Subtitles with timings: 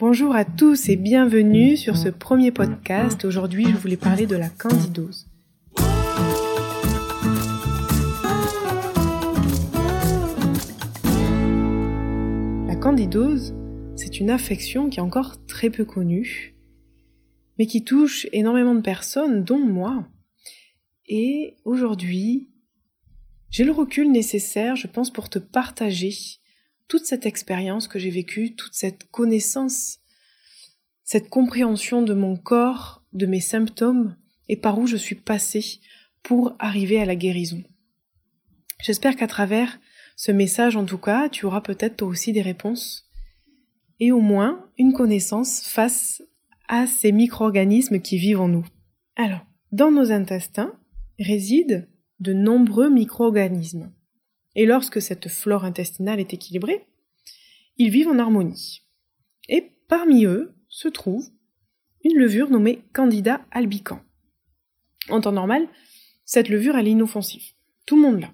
[0.00, 3.24] Bonjour à tous et bienvenue sur ce premier podcast.
[3.24, 5.28] Aujourd'hui, je voulais parler de la candidose.
[12.66, 13.54] La candidose,
[13.94, 16.56] c'est une affection qui est encore très peu connue,
[17.60, 20.08] mais qui touche énormément de personnes, dont moi.
[21.06, 22.50] Et aujourd'hui,
[23.48, 26.10] j'ai le recul nécessaire, je pense, pour te partager
[26.88, 29.98] toute cette expérience que j'ai vécue, toute cette connaissance,
[31.02, 34.16] cette compréhension de mon corps, de mes symptômes
[34.48, 35.80] et par où je suis passée
[36.22, 37.62] pour arriver à la guérison.
[38.82, 39.78] J'espère qu'à travers
[40.16, 43.08] ce message, en tout cas, tu auras peut-être toi aussi des réponses
[44.00, 46.22] et au moins une connaissance face
[46.68, 48.66] à ces micro-organismes qui vivent en nous.
[49.16, 50.72] Alors, dans nos intestins
[51.18, 51.84] résident
[52.20, 53.92] de nombreux micro-organismes.
[54.54, 56.86] Et lorsque cette flore intestinale est équilibrée,
[57.76, 58.82] ils vivent en harmonie.
[59.48, 61.28] Et parmi eux se trouve
[62.04, 64.02] une levure nommée Candida albicans.
[65.08, 65.68] En temps normal,
[66.24, 67.52] cette levure est inoffensive.
[67.86, 68.32] Tout le monde l'a.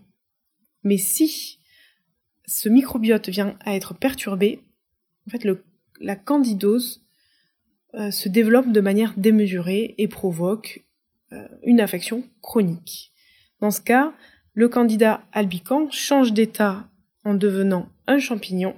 [0.83, 1.59] Mais si
[2.47, 4.65] ce microbiote vient à être perturbé,
[5.27, 5.47] en fait,
[6.01, 7.05] la candidose
[7.95, 10.84] euh, se développe de manière démesurée et provoque
[11.33, 13.12] euh, une infection chronique.
[13.61, 14.15] Dans ce cas,
[14.61, 16.86] le candidat albican change d'état
[17.25, 18.75] en devenant un champignon,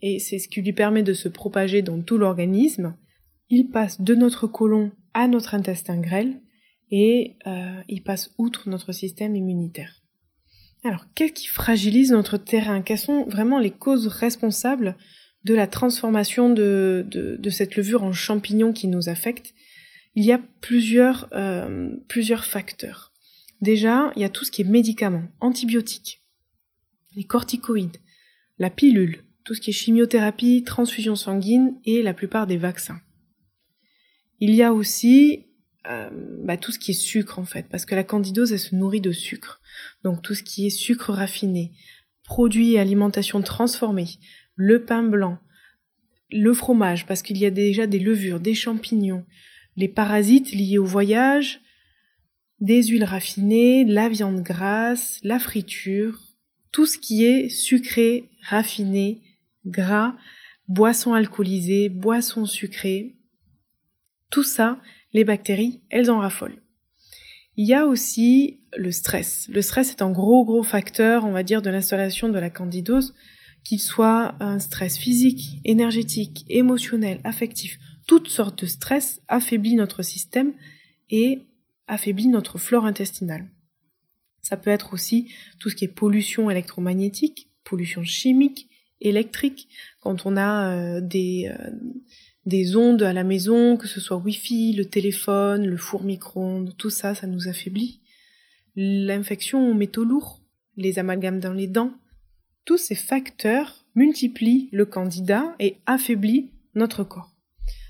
[0.00, 2.96] et c'est ce qui lui permet de se propager dans tout l'organisme.
[3.50, 6.40] Il passe de notre côlon à notre intestin grêle,
[6.90, 10.00] et euh, il passe outre notre système immunitaire.
[10.82, 12.80] Alors, qu'est-ce qui fragilise notre terrain?
[12.80, 14.96] Quelles sont vraiment les causes responsables
[15.44, 19.52] de la transformation de, cette levure en champignon qui nous affecte?
[20.14, 23.11] Il y a plusieurs, euh, plusieurs facteurs.
[23.62, 26.20] Déjà, il y a tout ce qui est médicaments, antibiotiques,
[27.14, 27.98] les corticoïdes,
[28.58, 33.00] la pilule, tout ce qui est chimiothérapie, transfusion sanguine et la plupart des vaccins.
[34.40, 35.46] Il y a aussi
[35.88, 36.10] euh,
[36.44, 39.00] bah, tout ce qui est sucre en fait, parce que la candidose elle se nourrit
[39.00, 39.60] de sucre.
[40.02, 41.70] Donc tout ce qui est sucre raffiné,
[42.24, 44.08] produits et alimentation transformés,
[44.56, 45.38] le pain blanc,
[46.32, 49.24] le fromage, parce qu'il y a déjà des levures, des champignons,
[49.76, 51.60] les parasites liés au voyage,
[52.62, 56.20] des huiles raffinées, la viande grasse, la friture,
[56.70, 59.20] tout ce qui est sucré, raffiné,
[59.66, 60.14] gras,
[60.68, 63.16] boissons alcoolisées, boissons sucrées,
[64.30, 64.80] tout ça,
[65.12, 66.62] les bactéries, elles en raffolent.
[67.56, 69.48] Il y a aussi le stress.
[69.48, 73.12] Le stress est un gros gros facteur, on va dire, de l'installation de la candidose,
[73.64, 77.80] qu'il soit un stress physique, énergétique, émotionnel, affectif.
[78.06, 80.52] Toutes sortes de stress affaiblissent notre système
[81.10, 81.42] et
[81.86, 83.48] affaiblit notre flore intestinale.
[84.42, 88.68] Ça peut être aussi tout ce qui est pollution électromagnétique, pollution chimique,
[89.00, 89.68] électrique,
[90.00, 91.70] quand on a euh, des, euh,
[92.46, 96.90] des ondes à la maison, que ce soit Wi-Fi, le téléphone, le four micro-ondes, tout
[96.90, 98.00] ça, ça nous affaiblit.
[98.74, 100.42] L'infection aux métaux lourds,
[100.76, 101.92] les amalgames dans les dents,
[102.64, 107.34] tous ces facteurs multiplient le candidat et affaiblissent notre corps.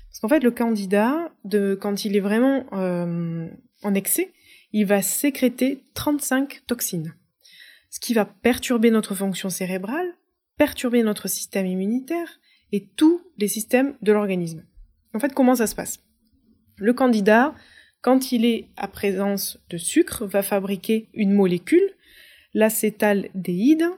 [0.09, 1.33] Parce qu'en fait, le candidat,
[1.79, 3.47] quand il est vraiment euh,
[3.83, 4.31] en excès,
[4.71, 7.13] il va sécréter 35 toxines,
[7.89, 10.15] ce qui va perturber notre fonction cérébrale,
[10.57, 12.39] perturber notre système immunitaire
[12.71, 14.65] et tous les systèmes de l'organisme.
[15.13, 15.99] En fait, comment ça se passe?
[16.77, 17.53] Le candidat,
[18.01, 21.95] quand il est à présence de sucre, va fabriquer une molécule,
[22.53, 23.89] l'acétaldéhyde,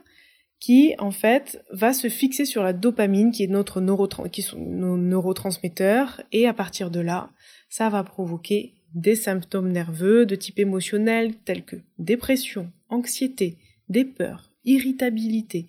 [0.60, 6.54] qui en fait va se fixer sur la dopamine qui est notre neurotransmetteurs et à
[6.54, 7.30] partir de là,
[7.68, 13.58] ça va provoquer des symptômes nerveux de type émotionnel tels que dépression, anxiété,
[13.88, 15.68] des peurs, irritabilité,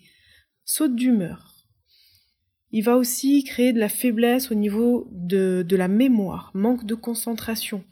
[0.64, 1.54] saute d'humeur.
[2.70, 7.82] Il va aussi créer de la faiblesse au niveau de, la mémoire, manque de concentration,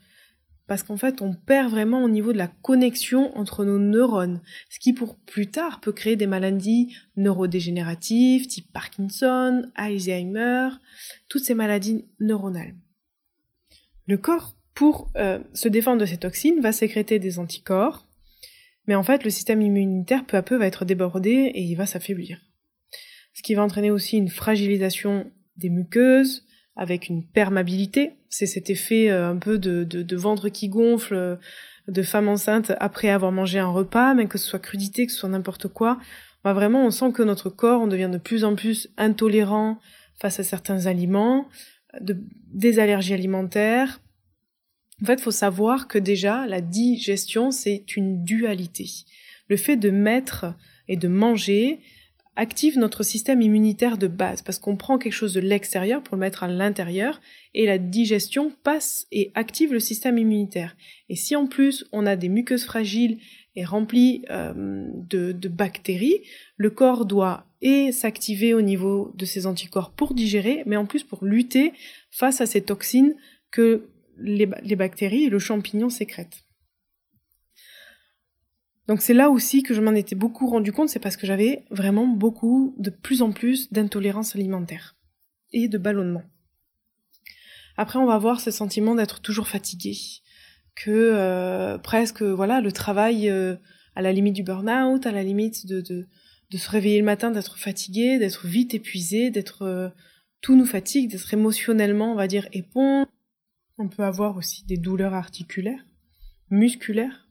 [0.67, 4.79] parce qu'en fait on perd vraiment au niveau de la connexion entre nos neurones, ce
[4.79, 10.69] qui pour plus tard peut créer des maladies neurodégénératives type Parkinson, Alzheimer,
[11.29, 12.75] toutes ces maladies neuronales.
[14.07, 18.07] Le corps pour euh, se défendre de ces toxines, va sécréter des anticorps,
[18.87, 21.87] mais en fait le système immunitaire peu à peu va être débordé et il va
[21.87, 22.39] s'affaiblir.
[23.33, 26.45] Ce qui va entraîner aussi une fragilisation des muqueuses,
[26.77, 31.37] avec une permabilité, c'est cet effet euh, un peu de, ventre qui gonfle, euh,
[31.89, 35.21] de femme enceinte après avoir mangé un repas, même que ce soit crudité, que ce
[35.21, 35.99] soit n'importe quoi.
[36.45, 39.79] Bah vraiment, on sent que notre corps, on devient de plus en plus intolérant
[40.21, 41.49] face à certains aliments,
[42.01, 42.19] de,
[42.53, 44.01] des allergies alimentaires,
[45.03, 48.89] en fait, il faut savoir que déjà, la digestion, c'est une dualité.
[49.49, 50.55] Le fait de mettre
[50.89, 51.81] et de manger
[52.37, 56.21] active notre système immunitaire de base, parce qu'on prend quelque chose de l'extérieur pour le
[56.21, 57.21] mettre à l'intérieur,
[57.55, 60.77] et la digestion passe et active le système immunitaire.
[61.09, 63.19] Et si en plus on a des muqueuses fragiles
[63.55, 64.53] et remplies euh,
[65.09, 66.21] de, de, bactéries,
[66.57, 71.05] le corps doit et s'activer au niveau de ses anticorps pour digérer, mais en plus
[71.05, 71.73] pour lutter
[72.11, 73.15] face à ces toxines
[73.51, 73.89] que
[74.19, 74.47] les,
[74.77, 76.45] bactéries et le champignon sécrètent.
[78.89, 81.65] Donc c'est là aussi que je m'en étais beaucoup rendu compte, c'est parce que j'avais
[81.71, 84.97] vraiment beaucoup, de plus en plus d'intolérance alimentaire
[85.53, 86.23] et de ballonnement.
[87.77, 89.97] Après, on va avoir ce sentiment d'être toujours fatigué,
[90.75, 93.57] que euh, presque, voilà, le travail euh,
[93.95, 96.07] à la limite du burn-out, à la limite de, de,
[96.57, 99.89] se réveiller le matin, d'être fatigué, d'être vite épuisé, d'être euh,
[100.41, 103.07] tout nous fatigue, d'être émotionnellement, on va dire, épon.
[103.79, 105.85] On peut avoir aussi des douleurs articulaires,
[106.51, 107.29] musculaires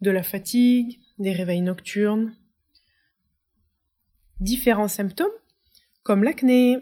[0.00, 2.36] de la fatigue, des réveils nocturnes,
[4.40, 5.28] différents symptômes
[6.04, 6.78] comme l'acné,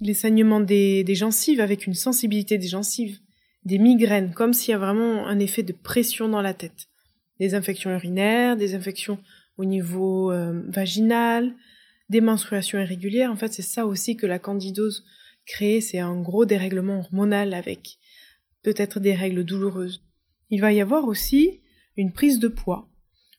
[0.00, 3.18] les saignements des, gencives avec une sensibilité des gencives,
[3.64, 6.88] des migraines, comme s'il y a vraiment un effet de pression dans la tête,
[7.38, 9.18] des infections urinaires, des infections
[9.58, 11.54] au niveau euh, vaginal,
[12.08, 13.30] des menstruations irrégulières.
[13.30, 15.04] En fait, c'est ça aussi que la candidose
[15.46, 17.98] crée, c'est un gros dérèglement hormonal avec
[18.62, 20.04] peut-être des règles douloureuses.
[20.50, 21.60] Il va y avoir aussi
[21.96, 22.88] une prise de poids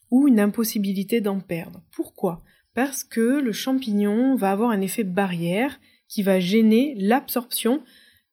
[0.10, 1.82] ou une impossibilité d'en perdre.
[1.92, 2.44] Pourquoi?
[2.74, 7.84] Parce que le champignon va avoir un effet barrière qui va gêner l'absorption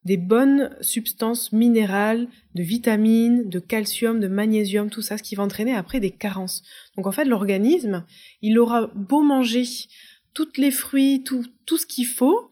[0.04, 5.42] des bonnes substances minérales, de vitamines, de calcium, de magnésium, tout ça, ce qui va
[5.42, 6.62] entraîner après des carences.
[6.96, 8.04] Donc en fait, l'organisme,
[8.40, 9.64] il aura beau manger
[10.34, 12.50] toutes les fruits, tout, tout ce qu'il faut,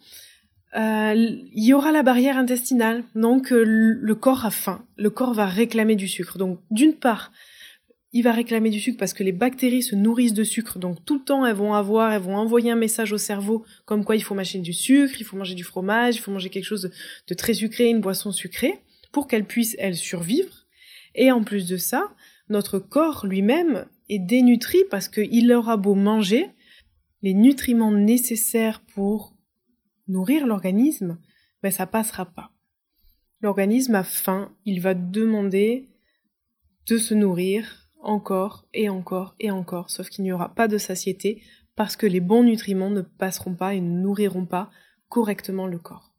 [0.74, 3.04] il y aura la barrière intestinale.
[3.14, 6.38] Donc euh, le corps a faim, le corps va réclamer du sucre.
[6.38, 7.32] Donc d'une part,
[8.12, 11.18] il va réclamer du sucre parce que les bactéries se nourrissent de sucre, donc tout
[11.18, 14.22] le temps elles vont avoir, elles vont envoyer un message au cerveau comme quoi il
[14.22, 16.90] faut mâcher du sucre, il faut manger du fromage, il faut manger quelque chose
[17.28, 18.80] de, très sucré, une boisson sucrée,
[19.12, 20.66] pour qu'elles puissent, elles, survivre.
[21.14, 22.10] Et en plus de ça,
[22.48, 26.46] notre corps lui-même est dénutri parce qu'il aura beau manger,
[27.22, 29.35] les nutriments nécessaires pour
[30.08, 31.18] nourrir l'organisme,
[31.62, 32.52] ben ça passera pas.
[33.40, 35.88] L'organisme a faim, il va demander
[36.86, 41.42] de se nourrir, encore et encore et encore, sauf qu'il n'y aura pas de satiété
[41.74, 44.70] parce que les bons nutriments ne passeront pas et ne nourriront pas
[45.08, 46.14] correctement le corps.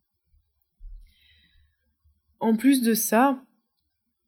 [2.39, 3.43] En plus de ça,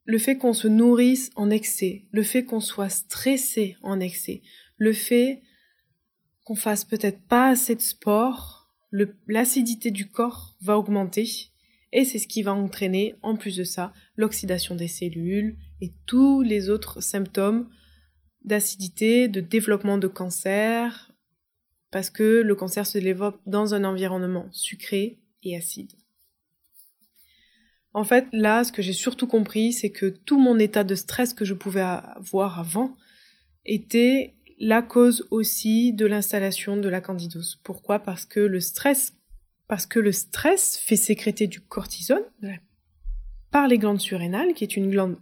[0.04, 4.42] le fait qu'on se nourrisse en excès, le fait qu'on soit stressé en excès,
[4.76, 5.42] le fait
[6.44, 8.59] qu'on fasse peut-être pas assez de sport,
[8.92, 11.50] l'acidité du corps va augmenter
[11.92, 16.42] et c'est ce qui va entraîner, en plus de ça, l'oxydation des cellules et tous
[16.42, 17.68] les autres symptômes
[18.44, 21.12] d'acidité, de développement de cancer,
[21.90, 25.92] parce que le cancer se développe dans un environnement sucré et acide.
[27.92, 31.34] En fait, là, ce que j'ai surtout compris, c'est que tout mon état de stress
[31.34, 32.96] que je pouvais avoir avant
[33.64, 37.58] était la cause aussi de l'installation de la candidose.
[37.64, 37.98] Pourquoi?
[37.98, 39.14] Parce que le stress
[39.70, 42.24] parce que le stress fait sécréter du cortisone
[43.52, 45.16] par les glandes surrénales, qui, est une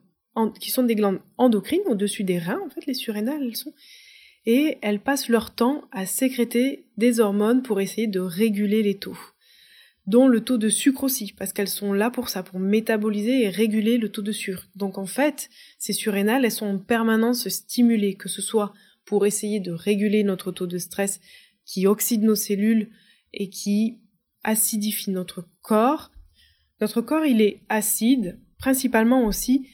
[0.59, 3.75] qui sont des glandes endocrines au-dessus des reins, en fait, les surrénales, elles sont.
[4.47, 9.19] Et elles passent leur temps à sécréter des hormones pour essayer de réguler les taux,
[10.07, 13.51] dont le taux de sucre aussi, parce qu'elles sont là pour ça, pour métaboliser et
[13.51, 14.67] réguler le taux de sucre.
[14.77, 18.73] Donc en fait, ces surrénales, elles sont en permanence stimulées, que ce soit
[19.09, 21.19] pour essayer de réguler notre taux de stress
[21.65, 22.91] qui oxyde nos cellules
[23.33, 23.99] et qui
[24.45, 26.13] acidifie notre corps.
[26.83, 29.67] Notre corps, il est acide, principalement aussi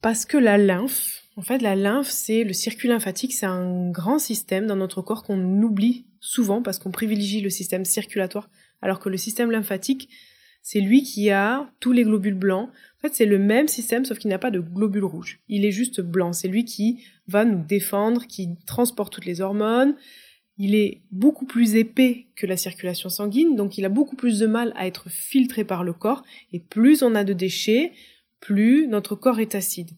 [0.00, 4.18] parce que la lymphe, en fait, la lymphe, c'est le circuit lymphatique, c'est un grand
[4.18, 9.10] système dans notre corps qu'on oublie souvent parce qu'on privilégie le système circulatoire, alors que
[9.10, 10.08] le système lymphatique,
[10.62, 12.70] c'est lui qui a tous les globules blancs.
[13.10, 15.40] C'est le même système, sauf qu'il n'a pas de globules rouges.
[15.48, 16.32] Il est juste blanc.
[16.32, 19.96] C'est lui qui va nous défendre, qui transporte toutes les hormones,
[20.58, 24.46] il est beaucoup plus épais que la circulation sanguine, donc il a beaucoup plus de
[24.46, 27.92] mal à être filtré par le corps, et plus on a de déchets,
[28.40, 29.90] plus notre corps est acide.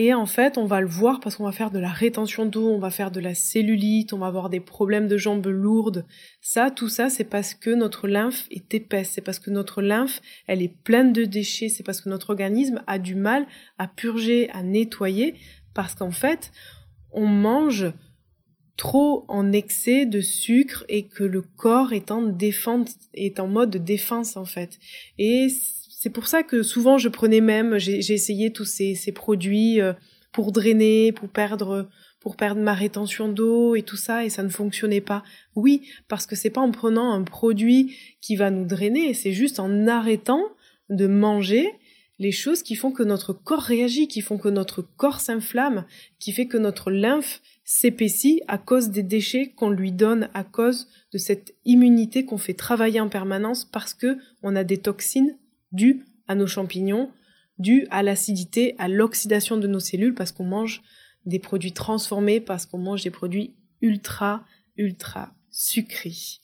[0.00, 2.68] Et en fait, on va le voir parce qu'on va faire de la rétention d'eau,
[2.68, 6.06] on va faire de la cellulite, on va avoir des problèmes de jambes lourdes.
[6.40, 10.22] Ça, tout ça, c'est parce que notre lymphe est épaisse, c'est parce que notre lymphe,
[10.46, 13.44] elle est pleine de déchets, c'est parce que notre organisme a du mal
[13.76, 15.34] à purger, à nettoyer,
[15.74, 16.52] parce qu'en fait,
[17.10, 17.92] on mange
[18.76, 23.76] trop en excès de sucre et que le corps est en défense, est en mode
[23.78, 24.78] défense en fait.
[25.18, 25.48] Et
[26.00, 29.94] c'est pour ça que souvent je prenais même, j'ai essayé tous ces, produits euh,
[30.30, 31.88] pour drainer, pour perdre,
[32.20, 35.24] pour perdre ma rétention d'eau et tout ça et ça ne fonctionnait pas.
[35.56, 39.58] Oui, parce que c'est pas en prenant un produit qui va nous drainer, c'est juste
[39.58, 40.44] en arrêtant
[40.88, 41.68] de manger
[42.20, 45.84] les choses qui font que notre corps réagit, qui font que notre corps s'inflamme,
[46.20, 50.86] qui fait que notre lymphe s'épaissit à cause des déchets qu'on lui donne, à cause
[51.12, 55.36] de cette immunité qu'on fait travailler en permanence parce que on a des toxines
[55.72, 57.10] dues à nos champignons,
[57.58, 60.82] dues à l'acidité, à l'oxydation de nos cellules parce qu'on mange
[61.26, 64.44] des produits transformés, parce qu'on mange des produits ultra,
[64.76, 66.40] ultra sucrés.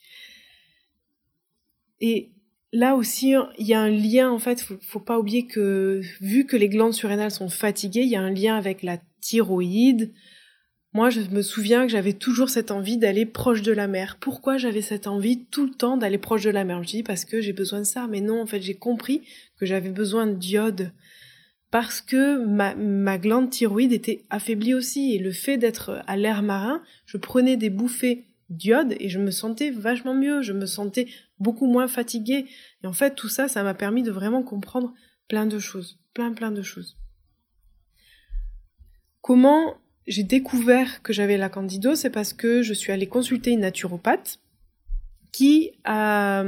[2.00, 2.32] Et
[2.72, 6.44] là aussi, il y a un lien, en fait, faut, faut pas oublier que, vu
[6.44, 10.12] que les glandes surrénales sont fatiguées, il y a un lien avec la thyroïde.
[10.94, 14.16] Moi, je me souviens que j'avais toujours cette envie d'aller proche de la mer.
[14.20, 16.84] Pourquoi j'avais cette envie tout le temps d'aller proche de la mer?
[16.84, 18.06] Je dis parce que j'ai besoin de ça.
[18.06, 19.22] Mais non, en fait, j'ai compris
[19.58, 20.92] que j'avais besoin de d'iode
[21.72, 25.16] parce que ma, ma glande thyroïde était affaiblie aussi.
[25.16, 29.32] Et le fait d'être à l'air marin, je prenais des bouffées d'iode et je me
[29.32, 30.42] sentais vachement mieux.
[30.42, 31.08] Je me sentais
[31.40, 32.46] beaucoup moins fatiguée.
[32.84, 34.94] Et en fait, tout ça, ça m'a permis de vraiment comprendre
[35.26, 36.96] plein de choses, plein plein de choses.
[39.22, 39.74] Comment
[40.06, 44.38] j'ai découvert que j'avais la candidose, c'est parce que je suis allée consulter une naturopathe
[45.32, 46.44] qui a,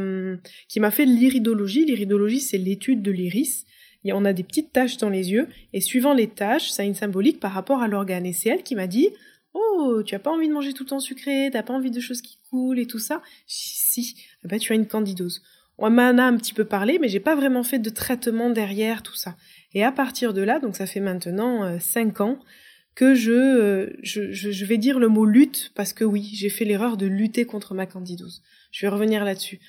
[0.69, 1.85] qui m'a fait l'iridologie.
[1.85, 3.65] L'iridologie, c'est l'étude de l'iris.
[4.05, 6.87] Et on a des petites taches dans les yeux, et suivant les taches, ça a
[6.87, 8.25] une symbolique par rapport à l'organe.
[8.25, 9.09] Et c'est elle qui m'a dit,
[9.53, 11.99] Oh, tu as pas envie de manger tout le temps sucré, t'as pas envie de
[11.99, 15.43] choses qui coulent et tout ça Si, eh ben, tu as une candidose.
[15.79, 19.03] On m'en a un petit peu parlé, mais j'ai pas vraiment fait de traitement derrière
[19.03, 19.37] tout ça.
[19.75, 22.39] Et à partir de là, donc ça fait maintenant 5 euh, ans,
[22.97, 26.65] que euh, je, je, je, vais dire le mot lutte, parce que oui, j'ai fait
[26.65, 28.43] l'erreur de lutter contre ma candidose.
[28.73, 29.61] Je vais revenir là-dessus.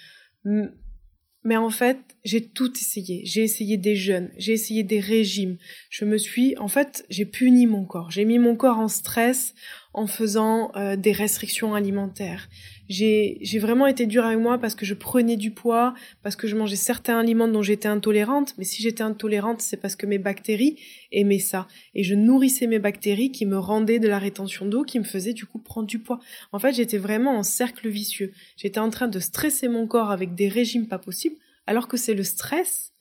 [1.44, 3.22] Mais en fait, j'ai tout essayé.
[3.26, 5.58] J'ai essayé des jeûnes, j'ai essayé des régimes.
[5.90, 8.12] Je me suis, en fait, j'ai puni mon corps.
[8.12, 9.54] J'ai mis mon corps en stress
[9.98, 12.48] en faisant euh, des restrictions alimentaires.
[12.88, 16.56] J'ai, vraiment été dure avec moi parce que je prenais du poids, parce que je
[16.56, 18.54] mangeais certains aliments dont j'étais intolérante.
[18.58, 20.78] Mais si j'étais intolérante, c'est parce que mes bactéries
[21.12, 21.68] aimaient ça.
[21.96, 25.34] Et je nourrissais mes bactéries qui me rendaient de la rétention d'eau, qui me faisaient
[25.34, 26.20] du coup prendre du poids.
[26.52, 28.32] En fait, j'étais vraiment en cercle vicieux.
[28.56, 32.14] J'étais en train de stresser mon corps avec des régimes pas possibles alors que c'est
[32.14, 32.94] le stress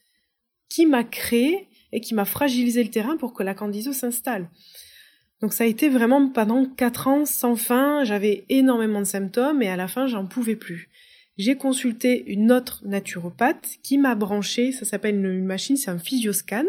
[0.69, 4.51] qui m'a créé et qui m'a fragilisé le terrain pour que la candidose s'installe.
[5.41, 9.69] Donc ça a été vraiment pendant quatre ans sans fin, j'avais énormément de symptômes et
[9.69, 10.89] à la fin j'en pouvais plus.
[11.37, 16.65] J'ai consulté une autre naturopathe qui m'a branché, ça s'appelle une machine, c'est un physioscan,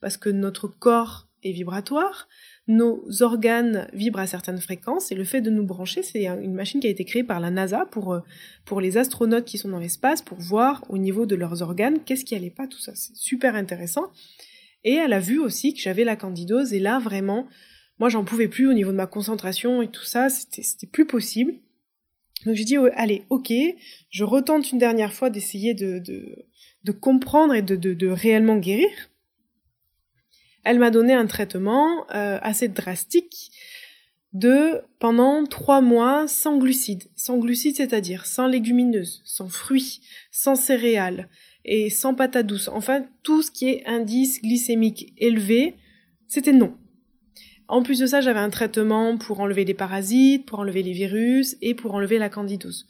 [0.00, 2.28] parce que notre corps est vibratoire,
[2.68, 6.80] nos organes vibrent à certaines fréquences et le fait de nous brancher, c'est une machine
[6.80, 8.20] qui a été créée par la NASA pour, euh,
[8.66, 12.26] pour les astronautes qui sont dans l'espace pour voir au niveau de leurs organes qu'est-ce
[12.26, 12.92] qui allait pas, tout ça.
[12.94, 14.12] C'est super intéressant.
[14.84, 17.48] Et elle a vu aussi que j'avais la candidose et là vraiment,
[18.00, 21.54] moi j'en pouvais plus au niveau de ma concentration et tout ça, c'était plus possible.
[22.44, 23.52] Donc j'ai dit allez, ok,
[24.10, 26.02] je retente une dernière fois d'essayer de,
[27.00, 28.90] comprendre et de réellement guérir.
[30.64, 33.50] Elle m'a donné un traitement euh, assez drastique
[34.32, 37.04] de pendant trois mois sans glucides.
[37.16, 41.28] Sans glucides, c'est-à-dire sans légumineuses, sans fruits, sans céréales
[41.64, 42.68] et sans patates douces.
[42.68, 45.76] Enfin, tout ce qui est indice glycémique élevé,
[46.28, 46.76] c'était non.
[47.70, 51.56] En plus de ça, j'avais un traitement pour enlever les parasites, pour enlever les virus
[51.62, 52.88] et pour enlever la candidose.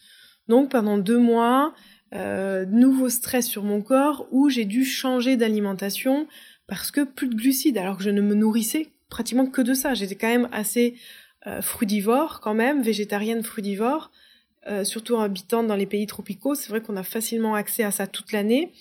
[0.49, 1.75] Donc pendant deux mois,
[2.15, 6.27] euh, nouveau stress sur mon corps où j'ai dû changer d'alimentation
[6.67, 9.93] parce que plus de glucides, alors que je ne me nourrissais pratiquement que de ça.
[9.93, 10.95] J'étais quand même assez
[11.47, 14.11] euh, frugivore quand même, végétarienne frugivore,
[14.67, 16.55] euh, surtout en habitant dans les pays tropicaux.
[16.55, 18.73] C'est vrai qu'on a facilement accès à ça toute l'année.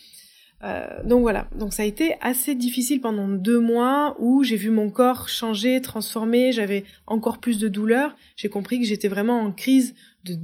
[0.63, 4.69] Euh, donc voilà, donc ça a été assez difficile pendant deux mois où j'ai vu
[4.69, 8.15] mon corps changer, transformer, j'avais encore plus de douleurs.
[8.35, 10.35] J'ai compris que j'étais vraiment en crise de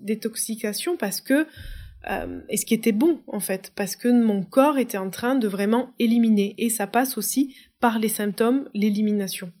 [0.00, 1.46] détoxication parce que
[2.10, 5.36] euh, et ce qui était bon en fait, parce que mon corps était en train
[5.36, 9.52] de vraiment éliminer, et ça passe aussi par les symptômes, l'élimination.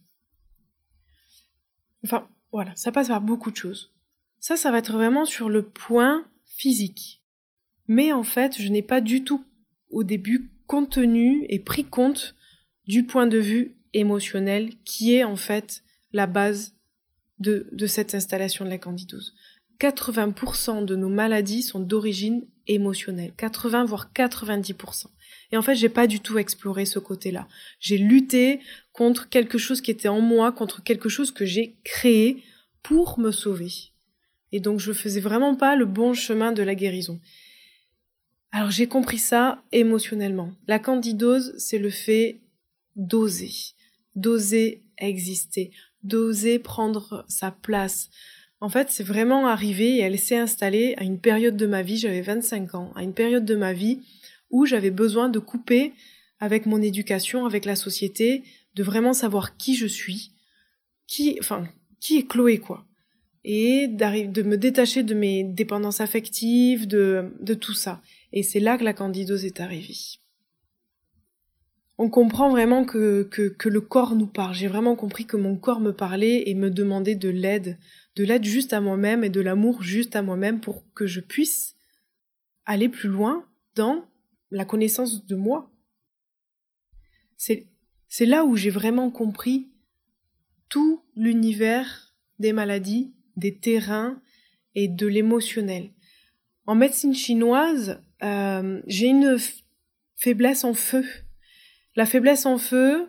[2.04, 3.94] Enfin, voilà, ça passe par beaucoup de choses.
[4.40, 7.22] Ça, ça va être vraiment sur le point physique.
[7.88, 9.44] Mais en fait, je n'ai pas du tout,
[9.90, 12.34] au début, contenu et pris compte
[12.86, 16.74] du point de vue émotionnel qui est en fait la base
[17.38, 19.34] de, cette installation de la candidose.
[19.80, 23.32] 80% de nos maladies sont d'origine émotionnelle.
[23.36, 25.06] 80 voire 90%.
[25.52, 27.48] Et en fait, j'ai pas du tout exploré ce côté-là.
[27.80, 28.60] J'ai lutté
[28.92, 32.42] contre quelque chose qui était en moi, contre quelque chose que j'ai créé
[32.82, 33.70] pour me sauver.
[34.52, 37.20] Et donc, je faisais vraiment pas le bon chemin de la guérison.
[38.56, 40.52] Alors, j'ai compris ça émotionnellement.
[40.68, 42.38] La candidose, c'est le fait
[42.94, 43.50] d'oser.
[44.14, 45.72] D'oser exister.
[46.04, 48.10] d'oser prendre sa place.
[48.60, 51.96] En fait, c'est vraiment arrivé et elle s'est installée à une période de ma vie,
[51.96, 53.98] j'avais 25 ans, à une période de ma vie
[54.50, 55.92] où j'avais besoin de couper
[56.38, 58.44] avec mon éducation, avec la société,
[58.76, 60.30] de vraiment savoir qui je suis,
[61.08, 61.66] qui, enfin,
[61.98, 62.86] qui est Chloé, quoi.
[63.44, 68.00] Et de me détacher de mes dépendances affectives, de, de tout ça.
[68.32, 70.18] Et c'est là que la candidose est arrivée.
[71.98, 74.54] On comprend vraiment que, que, que le corps nous parle.
[74.54, 77.78] J'ai vraiment compris que mon corps me parlait et me demandait de l'aide,
[78.16, 81.76] de l'aide juste à moi-même et de l'amour juste à moi-même pour que je puisse
[82.64, 84.04] aller plus loin dans
[84.50, 85.70] la connaissance de moi.
[87.36, 89.70] C'est là où j'ai vraiment compris
[90.68, 94.20] tout l'univers des maladies, des terrains
[94.74, 95.90] et de l'émotionnel.
[96.66, 99.38] En médecine chinoise, euh, j'ai une
[100.16, 101.04] faiblesse en feu.
[101.96, 103.08] La faiblesse en feu,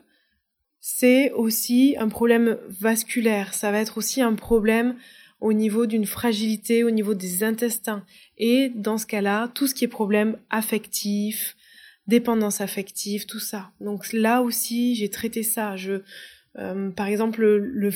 [0.80, 3.54] c'est aussi un problème vasculaire.
[3.54, 4.96] Ça va être aussi un problème
[5.42, 8.06] au niveau d'une fragilité, au niveau des intestins.
[8.38, 11.56] Et dans ce cas-là, tout ce qui est problème affectif,
[12.08, 13.72] dépendance affective, tout ça.
[13.82, 15.76] Donc là aussi, j'ai traité ça.
[15.76, 16.02] Je,
[16.58, 17.92] euh, par exemple, le,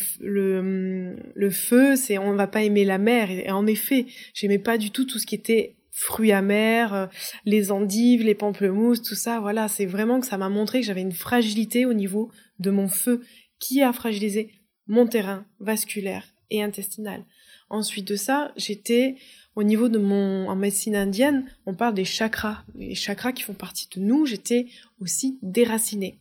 [1.50, 3.32] feu, c'est on va pas aimer la mer.
[3.32, 7.08] Et, en effet, j'aimais pas du tout tout ce qui était fruits amers, euh,
[7.46, 9.40] les endives, les pamplemousses, tout ça.
[9.40, 12.88] Voilà, c'est vraiment que ça m'a montré que j'avais une fragilité au niveau de mon
[12.88, 13.22] feu
[13.60, 14.52] qui a fragilisé
[14.88, 17.26] mon terrain vasculaire et intestinal.
[17.70, 19.16] Ensuite de ça, j'étais
[19.56, 23.54] au niveau de mon en médecine indienne, on parle des chakras, les chakras qui font
[23.54, 24.26] partie de nous.
[24.26, 24.68] J'étais
[25.00, 26.18] aussi déracinée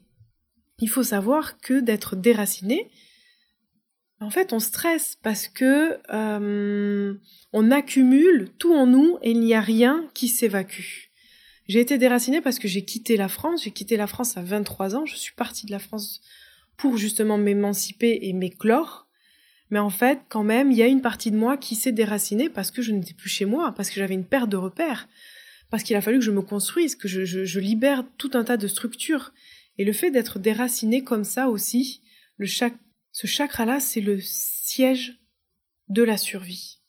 [0.79, 2.91] il faut savoir que d'être déraciné,
[4.21, 7.15] en fait, on stresse parce que euh,
[7.53, 11.11] on accumule tout en nous et il n'y a rien qui s'évacue.
[11.69, 13.63] J'ai été déracinée parce que j'ai quitté la France.
[13.65, 15.07] J'ai quitté la France à 23 ans.
[15.07, 16.21] Je suis partie de la France
[16.77, 19.07] pour justement m'émanciper et m'éclore.
[19.71, 22.49] Mais en fait, quand même, il y a une partie de moi qui s'est déracinée
[22.49, 25.09] parce que je n'étais plus chez moi, parce que j'avais une perte de repères,
[25.71, 28.57] parce qu'il a fallu que je me construise, que je, je libère tout un tas
[28.57, 29.35] de structures
[29.79, 32.03] et le fait d'être déraciné comme ça aussi,
[32.41, 35.21] ce chakra-là, c'est le siège
[35.89, 36.81] de la survie.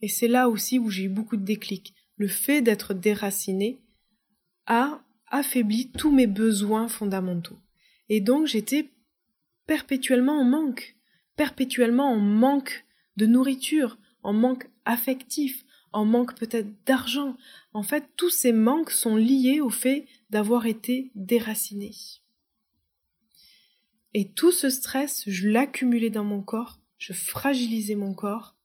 [0.00, 1.94] Et c'est là aussi où j'ai eu beaucoup de déclics.
[2.16, 3.80] Le fait d'être déraciné
[4.66, 7.58] a affaibli tous mes besoins fondamentaux.
[8.08, 8.90] Et donc j'étais
[9.66, 10.96] perpétuellement en manque,
[11.36, 12.84] perpétuellement en manque
[13.16, 17.36] de nourriture, en manque affectif, en manque peut-être d'argent.
[17.72, 21.92] En fait, tous ces manques sont liés au fait d'avoir été déraciné.
[24.14, 28.56] Et tout ce stress, je l'accumulais dans mon corps, je fragilisais mon corps.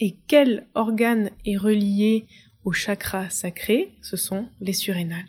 [0.00, 2.26] Et quel organe est relié
[2.64, 3.94] au chakra sacré?
[4.02, 5.28] Ce sont les surrénales.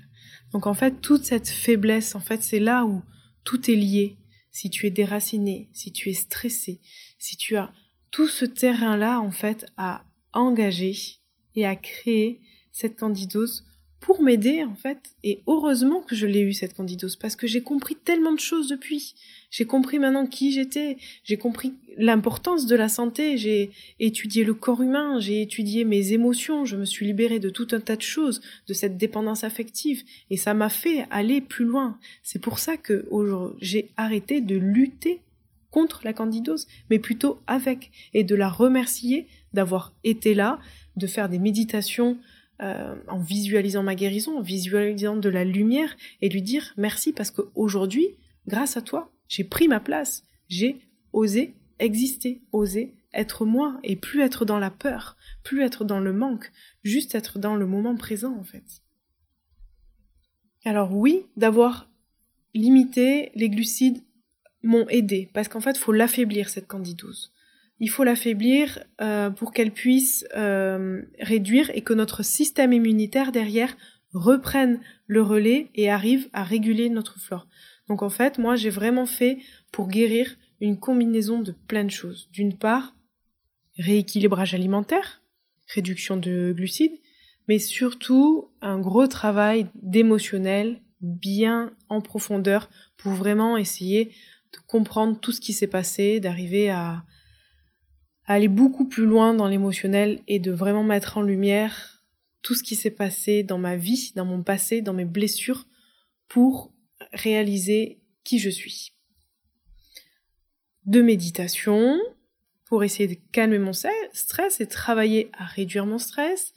[0.52, 3.04] Donc en fait, toute cette faiblesse, en fait, c'est là où
[3.44, 4.18] tout est lié.
[4.52, 6.82] Si tu es déraciné, si tu es stressé,
[7.20, 7.72] si tu as
[8.12, 10.96] tout ce terrain-là, en fait, à engager
[11.56, 13.69] et à créer cette candidose
[14.00, 14.98] pour m'aider en fait.
[15.24, 18.68] Et heureusement que je l'ai eu cette candidose parce que j'ai compris tellement de choses
[18.68, 19.16] depuis.
[19.52, 24.82] J'ai compris maintenant qui j'étais, j'ai compris l'importance de la santé, j'ai étudié le corps
[24.82, 28.42] humain, j'ai étudié mes émotions, je me suis libérée de tout un tas de choses,
[28.68, 31.98] de cette dépendance affective et ça m'a fait aller plus loin.
[32.24, 33.08] C'est pour ça que
[33.60, 35.22] j'ai arrêté de lutter
[35.72, 40.60] contre la candidose, mais plutôt avec et de la remercier d'avoir été là,
[40.96, 42.18] de faire des méditations
[42.62, 47.32] euh, en visualisant ma guérison, en visualisant de la lumière et lui dire merci parce
[47.32, 48.18] qu'aujourd'hui,
[48.48, 50.82] grâce à toi, j'ai pris ma place, j'ai
[51.14, 56.14] osé exister, osé être moi et plus être dans la peur, plus être dans le
[56.14, 56.52] manque,
[56.84, 58.84] juste être dans le moment présent en fait.
[60.66, 61.90] Alors oui, d'avoir
[62.54, 64.04] limité les glucides
[64.62, 67.32] m'ont aidé parce qu'en fait, il faut l'affaiblir cette candidose
[67.80, 73.76] il faut l'affaiblir euh, pour qu'elle puisse euh, réduire et que notre système immunitaire derrière
[74.14, 77.48] reprenne le relais et arrive à réguler notre flore.
[77.88, 79.38] Donc en fait, moi j'ai vraiment fait
[79.72, 82.30] pour guérir une combinaison de plein de choses.
[82.32, 82.96] D'une part,
[83.78, 85.22] rééquilibrage alimentaire,
[85.74, 87.00] réduction de glucides,
[87.48, 94.06] mais surtout un gros travail d'émotionnel bien en profondeur pour vraiment essayer
[94.52, 97.04] de comprendre tout ce qui s'est passé, d'arriver à,
[98.36, 102.04] aller beaucoup plus loin dans l'émotionnel et de vraiment mettre en lumière
[102.44, 105.66] tout ce qui s'est passé dans ma vie, dans mon passé, dans mes blessures,
[106.28, 106.72] pour
[107.12, 108.94] réaliser qui je suis.
[110.86, 112.00] De méditation,
[112.66, 116.54] pour essayer de calmer mon stress et travailler à réduire mon stress.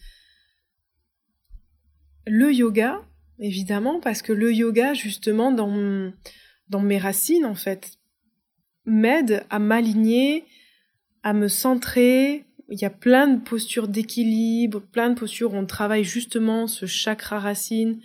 [2.27, 3.03] Le yoga,
[3.39, 6.13] évidemment, parce que le yoga, justement, dans,
[6.69, 7.99] dans mes racines, en fait,
[8.85, 10.45] m'aide à m'aligner,
[11.23, 12.45] à me centrer.
[12.69, 16.87] Il y a plein de postures d'équilibre, plein de postures où on travaille justement ce
[16.87, 18.01] chakra racine,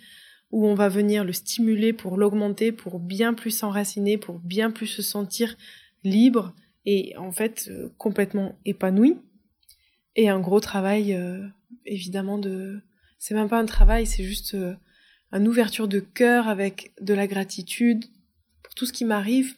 [0.51, 4.87] où on va venir le stimuler pour l'augmenter, pour bien plus s'enraciner, pour bien plus
[4.87, 5.55] se sentir
[6.03, 6.53] libre
[6.85, 9.17] et en fait euh, complètement épanoui.
[10.15, 11.45] Et un gros travail, euh,
[11.85, 12.79] évidemment, de...
[13.19, 14.73] C'est même pas un travail, c'est juste euh,
[15.31, 18.05] une ouverture de cœur avec de la gratitude
[18.63, 19.55] pour tout ce qui m'arrive,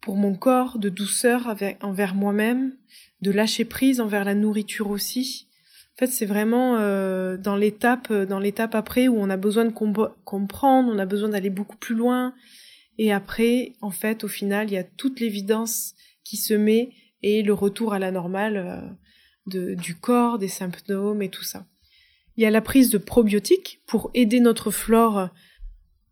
[0.00, 2.74] pour mon corps, de douceur envers moi-même,
[3.20, 5.48] de lâcher prise envers la nourriture aussi.
[5.94, 9.72] En fait, c'est vraiment euh, dans l'étape, dans l'étape après où on a besoin de
[10.24, 12.34] comprendre, on a besoin d'aller beaucoup plus loin.
[12.98, 16.90] Et après, en fait, au final, il y a toute l'évidence qui se met
[17.22, 18.80] et le retour à la normale euh,
[19.46, 21.66] de, du corps, des symptômes et tout ça.
[22.36, 25.30] Il y a la prise de probiotiques pour aider notre flore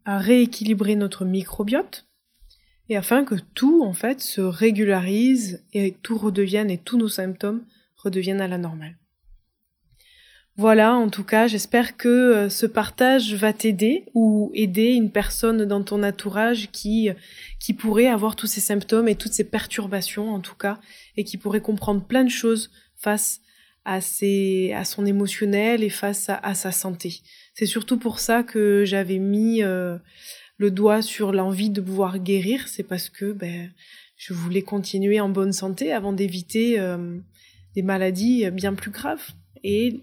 [0.05, 2.07] à rééquilibrer notre microbiote
[2.89, 7.65] et afin que tout en fait se régularise et tout redevienne et tous nos symptômes
[7.97, 8.97] redeviennent à la normale.
[10.59, 15.67] Voilà, en tout cas, j'espère que euh, ce partage va t'aider ou aider une personne
[15.67, 17.11] dans ton entourage qui
[17.61, 20.79] qui pourrait avoir tous ces symptômes et toutes ces perturbations en tout cas
[21.19, 23.41] et qui pourrait comprendre plein de choses face
[23.85, 27.21] à ses à son émotionnel et face à, sa santé.
[27.53, 29.99] C'est surtout pour ça que j'avais mis euh,
[30.57, 33.71] le doigt sur l'envie de pouvoir guérir, c'est parce que ben,
[34.17, 37.19] je voulais continuer en bonne santé avant d'éviter euh,
[37.75, 39.33] des maladies bien plus graves.
[39.63, 40.01] Et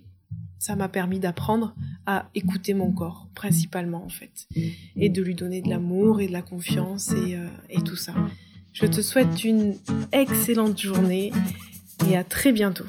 [0.63, 4.47] ça m'a permis d'apprendre à écouter mon corps, principalement en fait,
[4.95, 8.13] et de lui donner de l'amour et de la confiance et, euh, et tout ça.
[8.71, 9.75] Je te souhaite une
[10.13, 11.31] excellente journée
[12.09, 12.85] et à très bientôt.